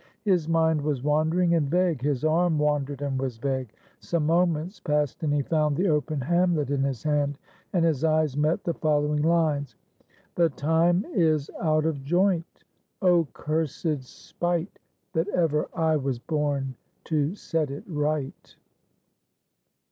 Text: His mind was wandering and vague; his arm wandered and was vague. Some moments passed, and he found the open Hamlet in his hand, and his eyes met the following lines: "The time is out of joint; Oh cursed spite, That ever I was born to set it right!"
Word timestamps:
His 0.23 0.49
mind 0.49 0.81
was 0.81 1.03
wandering 1.03 1.53
and 1.53 1.69
vague; 1.69 2.01
his 2.01 2.23
arm 2.25 2.57
wandered 2.57 3.03
and 3.03 3.19
was 3.21 3.37
vague. 3.37 3.69
Some 3.99 4.25
moments 4.25 4.79
passed, 4.79 5.21
and 5.21 5.31
he 5.31 5.43
found 5.43 5.75
the 5.77 5.89
open 5.89 6.19
Hamlet 6.21 6.71
in 6.71 6.81
his 6.81 7.03
hand, 7.03 7.37
and 7.71 7.85
his 7.85 8.03
eyes 8.03 8.35
met 8.35 8.63
the 8.63 8.73
following 8.73 9.21
lines: 9.21 9.75
"The 10.33 10.49
time 10.49 11.05
is 11.13 11.51
out 11.61 11.85
of 11.85 12.03
joint; 12.03 12.63
Oh 13.03 13.27
cursed 13.33 14.01
spite, 14.01 14.79
That 15.13 15.27
ever 15.27 15.69
I 15.71 15.97
was 15.97 16.17
born 16.17 16.73
to 17.03 17.35
set 17.35 17.69
it 17.69 17.83
right!" 17.85 18.55